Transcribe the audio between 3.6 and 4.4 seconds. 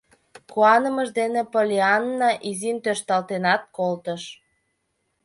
колтыш.